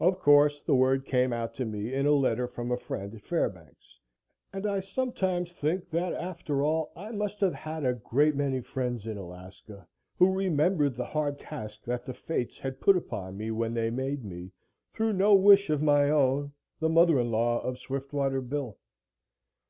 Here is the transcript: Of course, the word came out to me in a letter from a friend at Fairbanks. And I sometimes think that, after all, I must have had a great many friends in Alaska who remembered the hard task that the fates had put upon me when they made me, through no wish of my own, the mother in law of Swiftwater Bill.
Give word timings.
Of 0.00 0.18
course, 0.18 0.62
the 0.62 0.74
word 0.74 1.04
came 1.04 1.30
out 1.30 1.52
to 1.56 1.66
me 1.66 1.92
in 1.92 2.06
a 2.06 2.12
letter 2.12 2.48
from 2.48 2.72
a 2.72 2.78
friend 2.78 3.14
at 3.14 3.20
Fairbanks. 3.20 3.98
And 4.50 4.64
I 4.66 4.80
sometimes 4.80 5.52
think 5.52 5.90
that, 5.90 6.14
after 6.14 6.62
all, 6.64 6.90
I 6.96 7.10
must 7.12 7.38
have 7.40 7.52
had 7.52 7.84
a 7.84 7.92
great 7.92 8.34
many 8.34 8.62
friends 8.62 9.06
in 9.06 9.18
Alaska 9.18 9.86
who 10.16 10.32
remembered 10.32 10.96
the 10.96 11.04
hard 11.04 11.38
task 11.38 11.84
that 11.84 12.06
the 12.06 12.14
fates 12.14 12.58
had 12.60 12.80
put 12.80 12.96
upon 12.96 13.36
me 13.36 13.50
when 13.50 13.74
they 13.74 13.90
made 13.90 14.24
me, 14.24 14.52
through 14.94 15.12
no 15.12 15.34
wish 15.34 15.68
of 15.68 15.82
my 15.82 16.08
own, 16.08 16.52
the 16.80 16.88
mother 16.88 17.20
in 17.20 17.30
law 17.30 17.60
of 17.60 17.78
Swiftwater 17.78 18.40
Bill. 18.40 18.78